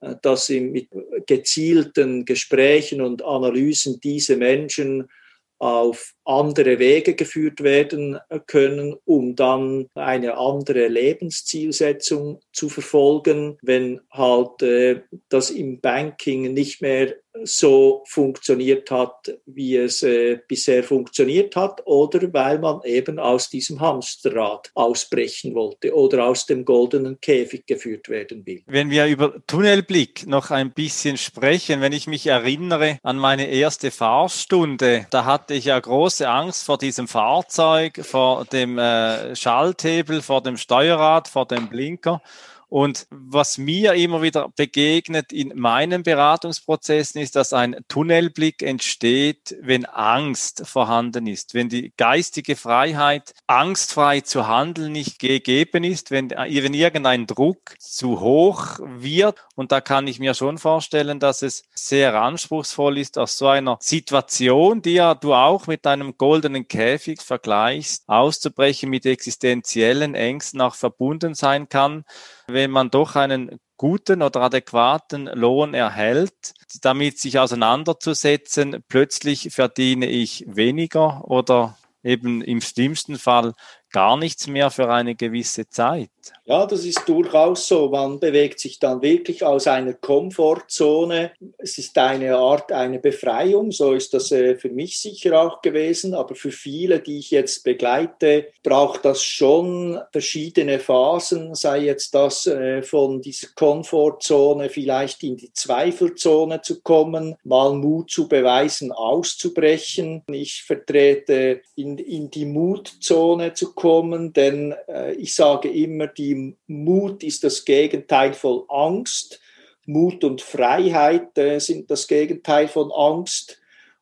[0.00, 0.88] äh, dass sie mit
[1.26, 5.10] gezielten Gesprächen und Analysen diese Menschen
[5.58, 14.62] auf andere Wege geführt werden können, um dann eine andere Lebenszielsetzung zu verfolgen, wenn halt
[14.62, 21.82] äh, das im Banking nicht mehr so funktioniert hat, wie es äh, bisher funktioniert hat,
[21.86, 28.08] oder weil man eben aus diesem Hamsterrad ausbrechen wollte oder aus dem goldenen Käfig geführt
[28.08, 28.62] werden will.
[28.66, 33.90] Wenn wir über Tunnelblick noch ein bisschen sprechen, wenn ich mich erinnere an meine erste
[33.90, 40.42] Fahrstunde, da hatte ich ja große Angst vor diesem Fahrzeug, vor dem äh, Schalthebel, vor
[40.42, 42.22] dem Steuerrad, vor dem Blinker.
[42.68, 49.84] Und was mir immer wieder begegnet in meinen Beratungsprozessen ist, dass ein Tunnelblick entsteht, wenn
[49.84, 56.74] Angst vorhanden ist, wenn die geistige Freiheit, angstfrei zu handeln, nicht gegeben ist, wenn, wenn
[56.74, 59.44] irgendein Druck zu hoch wird.
[59.54, 63.78] Und da kann ich mir schon vorstellen, dass es sehr anspruchsvoll ist, aus so einer
[63.80, 70.74] Situation, die ja du auch mit einem goldenen Käfig vergleichst, auszubrechen, mit existenziellen Ängsten auch
[70.74, 72.04] verbunden sein kann
[72.48, 80.44] wenn man doch einen guten oder adäquaten Lohn erhält, damit sich auseinanderzusetzen, plötzlich verdiene ich
[80.46, 83.52] weniger oder eben im schlimmsten Fall
[83.90, 86.10] gar nichts mehr für eine gewisse Zeit.
[86.44, 87.88] Ja, das ist durchaus so.
[87.88, 91.32] Man bewegt sich dann wirklich aus einer Komfortzone.
[91.58, 93.72] Es ist eine Art, eine Befreiung.
[93.72, 96.14] So ist das äh, für mich sicher auch gewesen.
[96.14, 101.54] Aber für viele, die ich jetzt begleite, braucht das schon verschiedene Phasen.
[101.54, 108.10] Sei jetzt das äh, von dieser Komfortzone vielleicht in die Zweifelzone zu kommen, mal Mut
[108.10, 110.22] zu beweisen, auszubrechen.
[110.30, 117.22] Ich vertrete in, in die Mutzone zu kommen, denn äh, ich sage immer, die Mut
[117.22, 119.40] ist das Gegenteil von Angst.
[119.86, 123.60] Mut und Freiheit äh, sind das Gegenteil von Angst.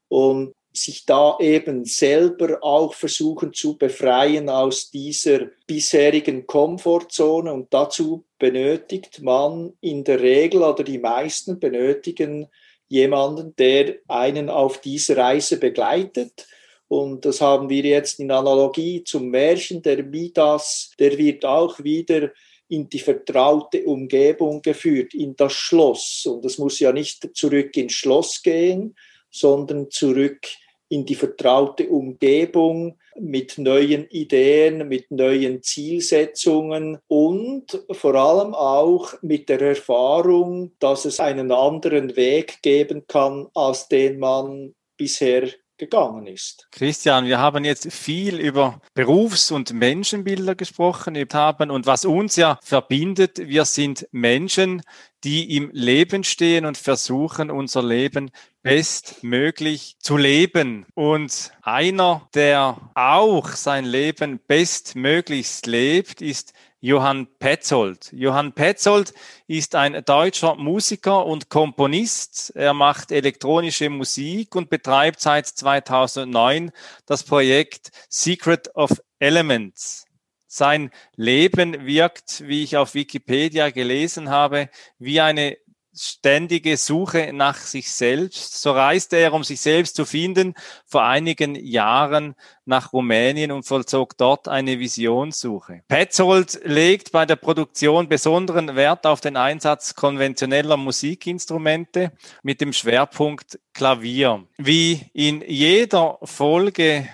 [0.08, 7.52] Und sich da eben selber auch versuchen zu befreien aus dieser bisherigen Komfortzone.
[7.52, 12.48] Und dazu benötigt man in der Regel oder die meisten benötigen
[12.88, 16.46] jemanden, der einen auf diese Reise begleitet
[16.94, 22.30] und das haben wir jetzt in Analogie zum Märchen der Midas, der wird auch wieder
[22.68, 26.24] in die vertraute Umgebung geführt, in das Schloss.
[26.24, 28.94] Und es muss ja nicht zurück ins Schloss gehen,
[29.28, 30.46] sondern zurück
[30.88, 39.48] in die vertraute Umgebung mit neuen Ideen, mit neuen Zielsetzungen und vor allem auch mit
[39.48, 46.68] der Erfahrung, dass es einen anderen Weg geben kann, als den man bisher gegangen ist.
[46.70, 52.58] Christian, wir haben jetzt viel über Berufs- und Menschenbilder gesprochen haben und was uns ja
[52.62, 54.82] verbindet, wir sind Menschen,
[55.24, 58.30] die im Leben stehen und versuchen, unser Leben
[58.62, 60.86] bestmöglich zu leben.
[60.94, 66.52] Und einer, der auch sein Leben bestmöglichst lebt, ist
[66.84, 68.12] Johann Petzold.
[68.12, 69.14] Johann Petzold
[69.46, 72.52] ist ein deutscher Musiker und Komponist.
[72.54, 76.72] Er macht elektronische Musik und betreibt seit 2009
[77.06, 80.04] das Projekt Secret of Elements.
[80.46, 84.68] Sein Leben wirkt, wie ich auf Wikipedia gelesen habe,
[84.98, 85.56] wie eine
[85.96, 88.60] ständige Suche nach sich selbst.
[88.60, 90.54] So reiste er, um sich selbst zu finden,
[90.86, 95.82] vor einigen Jahren nach Rumänien und vollzog dort eine Visionssuche.
[95.88, 102.12] Petzold legt bei der Produktion besonderen Wert auf den Einsatz konventioneller Musikinstrumente
[102.42, 104.44] mit dem Schwerpunkt Klavier.
[104.56, 107.08] Wie in jeder Folge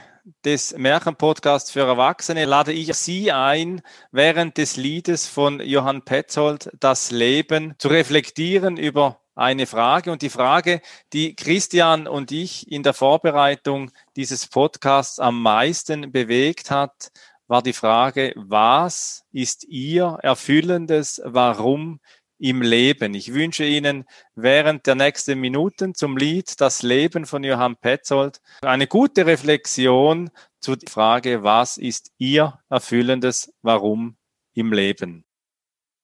[0.44, 7.10] des Märchenpodcasts für Erwachsene lade ich Sie ein, während des Liedes von Johann Petzold das
[7.10, 10.12] Leben zu reflektieren über eine Frage.
[10.12, 10.80] Und die Frage,
[11.12, 17.10] die Christian und ich in der Vorbereitung dieses Podcasts am meisten bewegt hat,
[17.46, 22.00] war die Frage, was ist Ihr erfüllendes Warum
[22.40, 23.14] im Leben.
[23.14, 28.86] Ich wünsche Ihnen während der nächsten Minuten zum Lied Das Leben von Johann Petzold eine
[28.86, 34.16] gute Reflexion zur Frage, was ist Ihr erfüllendes Warum
[34.54, 35.24] im Leben?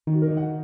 [0.07, 0.57] Musik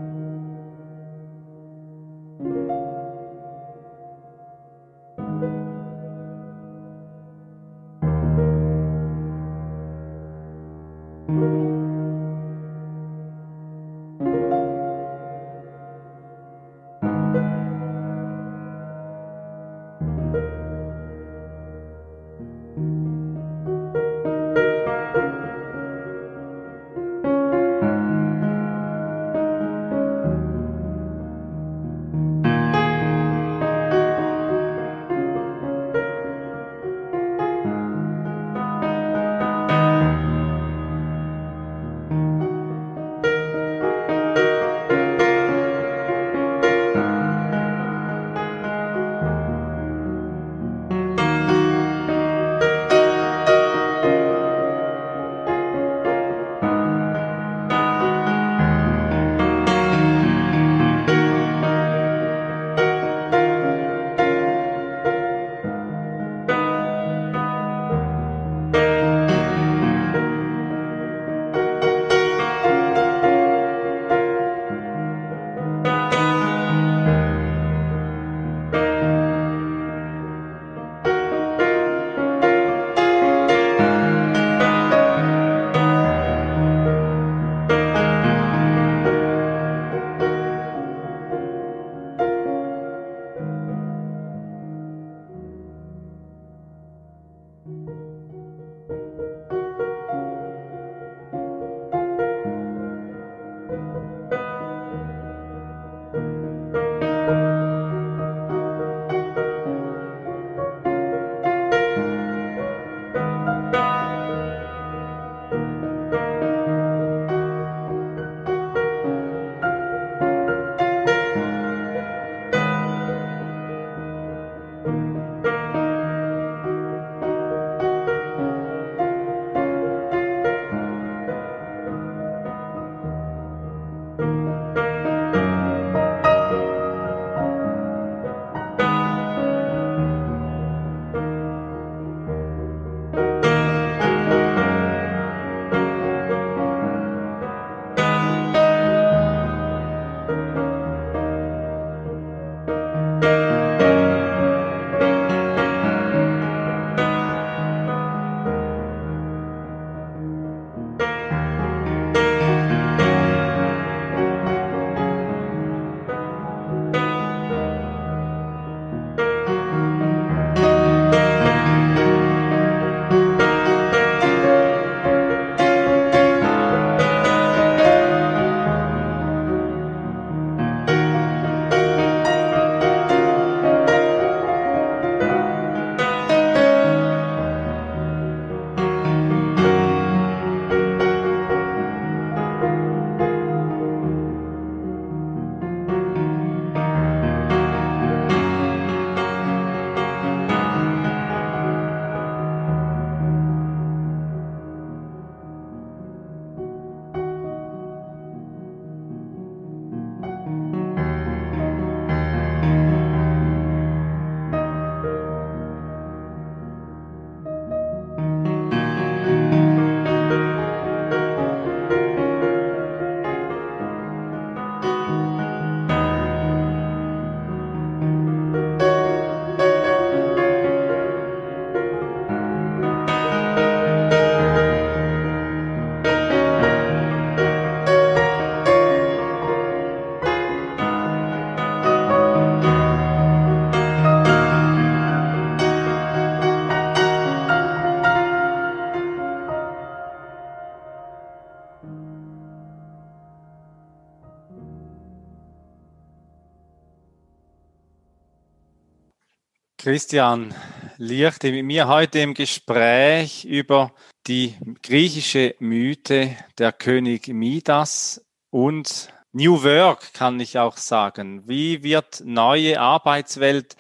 [259.93, 260.55] Christian
[260.97, 263.93] Lichte mit mir heute im Gespräch über
[264.26, 271.47] die griechische Mythe der König Midas und New Work kann ich auch sagen.
[271.47, 273.76] Wie wird neue Arbeitswelt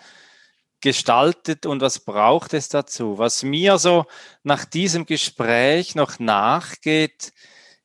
[0.82, 3.16] gestaltet und was braucht es dazu?
[3.16, 4.04] Was mir so
[4.42, 7.32] nach diesem Gespräch noch nachgeht,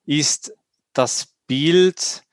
[0.05, 0.51] ist
[0.91, 2.23] das Bild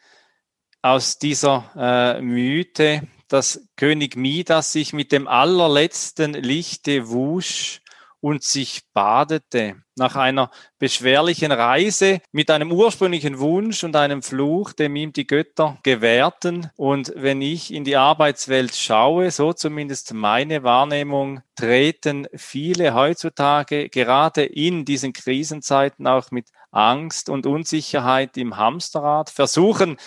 [0.82, 7.81] aus dieser äh, Mythe, dass König Midas sich mit dem allerletzten Lichte wusch
[8.25, 9.77] und sich badete.
[9.97, 15.79] Nach einer beschwerlichen Reise mit einem ursprünglichen Wunsch und einem Fluch, dem ihm die Götter
[15.83, 16.70] gewährten.
[16.77, 24.43] Und wenn ich in die Arbeitswelt schaue, so zumindest meine Wahrnehmung, treten viele heutzutage gerade
[24.43, 29.99] in diesen Krisenzeiten auch mit Angst und Unsicherheit im Hamsterrad, versuchen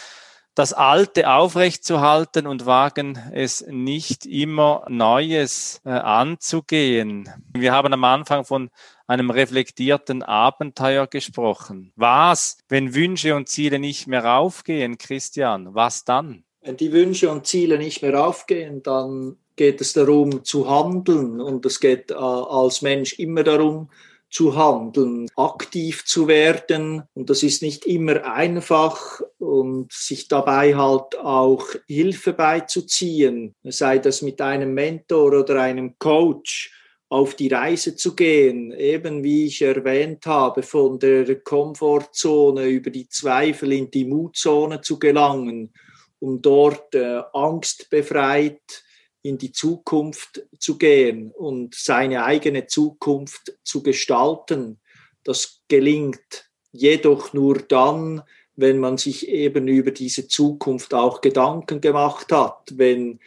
[0.58, 7.30] das Alte aufrechtzuhalten und wagen es nicht immer Neues äh, anzugehen.
[7.54, 8.72] Wir haben am Anfang von
[9.06, 11.92] einem reflektierten Abenteuer gesprochen.
[11.96, 15.76] Was, wenn Wünsche und Ziele nicht mehr aufgehen, Christian?
[15.76, 16.44] Was dann?
[16.62, 21.68] Wenn die Wünsche und Ziele nicht mehr aufgehen, dann geht es darum zu handeln und
[21.68, 23.90] es geht äh, als Mensch immer darum,
[24.30, 27.04] zu handeln, aktiv zu werden.
[27.14, 29.22] Und das ist nicht immer einfach.
[29.40, 36.74] Und sich dabei halt auch Hilfe beizuziehen, sei das mit einem Mentor oder einem Coach
[37.10, 43.08] auf die Reise zu gehen, eben wie ich erwähnt habe, von der Komfortzone über die
[43.08, 45.74] Zweifel in die Mutzone zu gelangen,
[46.20, 48.84] um dort äh, angstbefreit
[49.28, 54.80] in die Zukunft zu gehen und seine eigene Zukunft zu gestalten.
[55.24, 58.24] Das gelingt jedoch nur dann,
[58.56, 63.20] wenn man sich eben über diese Zukunft auch Gedanken gemacht hat, wenn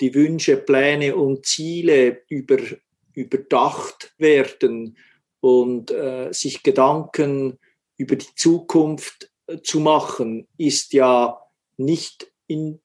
[0.00, 2.58] die Wünsche, Pläne und Ziele über,
[3.12, 4.96] überdacht werden
[5.40, 7.58] und äh, sich Gedanken
[7.96, 11.40] über die Zukunft äh, zu machen, ist ja
[11.76, 12.80] nicht in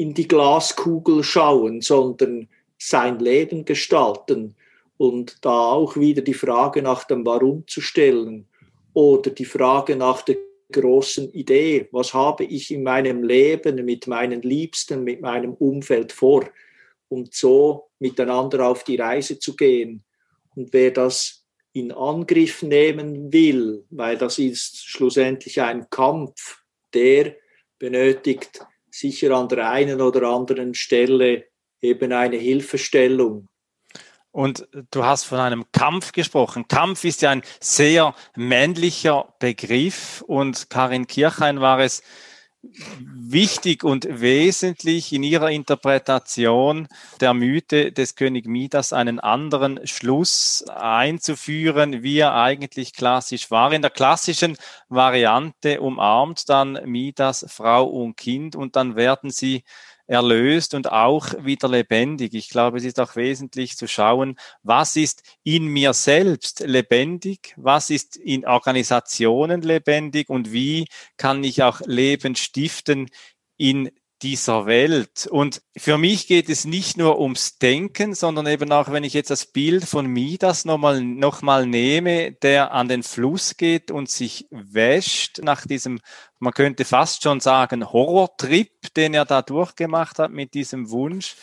[0.00, 2.48] in die Glaskugel schauen, sondern
[2.78, 4.56] sein Leben gestalten
[4.96, 8.48] und da auch wieder die Frage nach dem Warum zu stellen
[8.94, 10.38] oder die Frage nach der
[10.72, 16.48] großen Idee, was habe ich in meinem Leben mit meinen Liebsten, mit meinem Umfeld vor
[17.10, 20.02] und so miteinander auf die Reise zu gehen.
[20.56, 21.44] Und wer das
[21.74, 26.62] in Angriff nehmen will, weil das ist schlussendlich ein Kampf,
[26.94, 27.36] der
[27.78, 31.46] benötigt sicher an der einen oder anderen Stelle
[31.80, 33.48] eben eine Hilfestellung.
[34.32, 36.68] Und du hast von einem Kampf gesprochen.
[36.68, 42.02] Kampf ist ja ein sehr männlicher Begriff und Karin Kirchheim war es
[42.62, 46.88] wichtig und wesentlich in ihrer Interpretation
[47.20, 53.72] der Mythe des König Midas einen anderen Schluss einzuführen, wie er eigentlich klassisch war.
[53.72, 54.58] In der klassischen
[54.88, 59.64] Variante umarmt dann Midas Frau und Kind und dann werden sie
[60.10, 62.34] erlöst und auch wieder lebendig.
[62.34, 67.90] Ich glaube, es ist auch wesentlich zu schauen, was ist in mir selbst lebendig, was
[67.90, 73.08] ist in Organisationen lebendig und wie kann ich auch Leben stiften
[73.56, 73.90] in
[74.22, 75.26] dieser Welt.
[75.30, 79.30] Und für mich geht es nicht nur ums Denken, sondern eben auch, wenn ich jetzt
[79.30, 84.46] das Bild von Midas nochmal noch mal nehme, der an den Fluss geht und sich
[84.50, 86.00] wäscht nach diesem,
[86.38, 91.36] man könnte fast schon sagen, Horrortrip, den er da durchgemacht hat mit diesem Wunsch.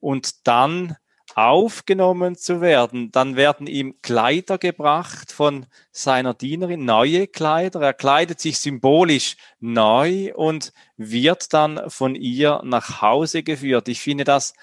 [0.00, 0.96] Und dann
[1.36, 3.10] aufgenommen zu werden.
[3.12, 7.80] Dann werden ihm Kleider gebracht von seiner Dienerin, neue Kleider.
[7.80, 13.88] Er kleidet sich symbolisch neu und wird dann von ihr nach Hause geführt.
[13.88, 14.54] Ich finde das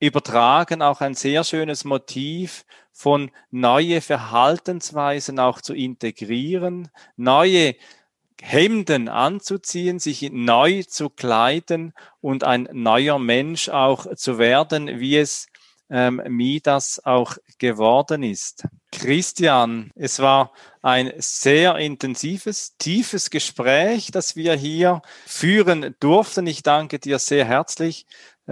[0.00, 7.74] übertragen auch ein sehr schönes Motiv von neue Verhaltensweisen auch zu integrieren, neue
[8.40, 15.48] Hemden anzuziehen, sich neu zu kleiden und ein neuer Mensch auch zu werden, wie es
[15.90, 18.64] ähm, Midas auch geworden ist.
[18.92, 26.46] Christian, es war ein sehr intensives, tiefes Gespräch, das wir hier führen durften.
[26.46, 28.06] Ich danke dir sehr herzlich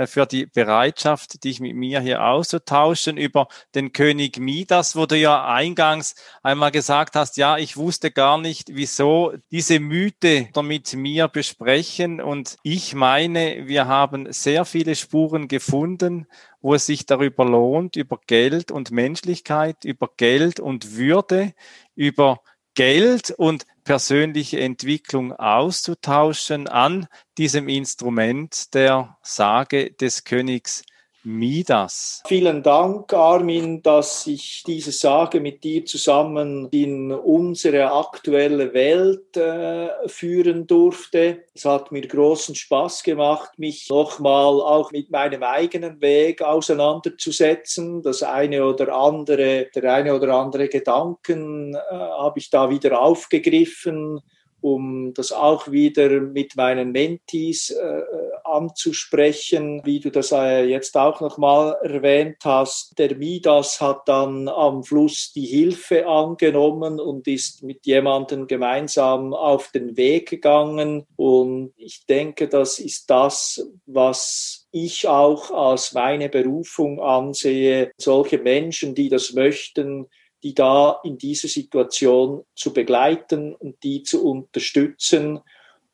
[0.05, 5.47] für die Bereitschaft, dich mit mir hier auszutauschen über den König Midas, wo du ja
[5.47, 12.21] eingangs einmal gesagt hast, ja, ich wusste gar nicht, wieso diese Mythe mit mir besprechen.
[12.21, 16.27] Und ich meine, wir haben sehr viele Spuren gefunden,
[16.61, 21.55] wo es sich darüber lohnt, über Geld und Menschlichkeit, über Geld und Würde,
[21.95, 22.41] über
[22.75, 27.07] Geld und persönliche Entwicklung auszutauschen an
[27.39, 30.83] diesem Instrument der Sage des Königs
[31.27, 32.23] Midas.
[32.25, 39.89] Vielen Dank, Armin, dass ich dieses sage mit dir zusammen in unsere aktuelle Welt äh,
[40.07, 41.43] führen durfte.
[41.53, 48.03] Es hat mir großen Spaß gemacht, mich nochmal auch mit meinem eigenen Weg auseinanderzusetzen.
[48.03, 54.23] Das eine oder andere, der eine oder andere Gedanken äh, habe ich da wieder aufgegriffen
[54.61, 58.03] um das auch wieder mit meinen Mentees äh,
[58.45, 62.99] anzusprechen, wie du das jetzt auch nochmal erwähnt hast.
[62.99, 69.71] Der Midas hat dann am Fluss die Hilfe angenommen und ist mit jemandem gemeinsam auf
[69.73, 71.07] den Weg gegangen.
[71.17, 77.93] Und ich denke, das ist das, was ich auch als meine Berufung ansehe.
[77.99, 80.07] Solche Menschen, die das möchten,
[80.47, 85.41] die da in dieser Situation zu begleiten und die zu unterstützen,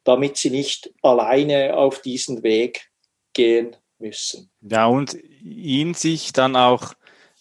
[0.04, 2.90] damit sie nicht alleine auf diesen Weg
[3.32, 4.50] gehen müssen.
[4.60, 6.92] Ja, und in sich dann auch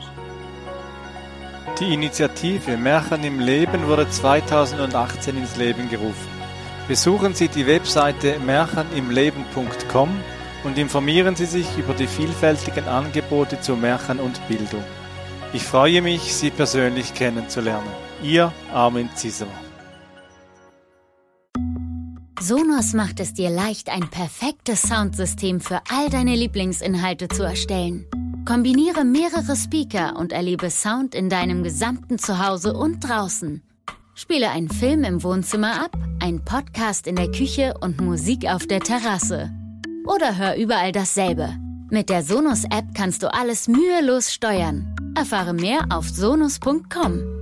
[1.78, 6.28] Die Initiative Märchen im Leben wurde 2018 ins Leben gerufen.
[6.88, 10.10] Besuchen Sie die Webseite märchenimleben.com
[10.64, 14.82] und informieren Sie sich über die vielfältigen Angebote zu Märchen und Bildung.
[15.52, 17.88] Ich freue mich, Sie persönlich kennenzulernen.
[18.24, 19.46] Ihr Armin Zieser.
[22.42, 28.06] Sonos macht es dir leicht, ein perfektes Soundsystem für all deine Lieblingsinhalte zu erstellen.
[28.46, 33.62] Kombiniere mehrere Speaker und erlebe Sound in deinem gesamten Zuhause und draußen.
[34.14, 38.80] Spiele einen Film im Wohnzimmer ab, einen Podcast in der Küche und Musik auf der
[38.80, 39.50] Terrasse.
[40.06, 41.54] Oder hör überall dasselbe.
[41.90, 44.96] Mit der Sonos-App kannst du alles mühelos steuern.
[45.14, 47.39] Erfahre mehr auf sonos.com.